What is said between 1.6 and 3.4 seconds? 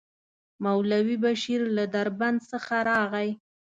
له دربند څخه راغی.